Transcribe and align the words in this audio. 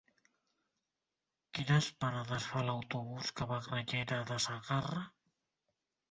Quines 1.57 1.89
parades 2.03 2.47
fa 2.53 2.63
l'autobús 2.69 3.29
que 3.41 3.47
va 3.51 3.59
a 3.61 3.63
Granyena 3.67 4.17
de 4.31 4.39
Segarra? 4.47 5.03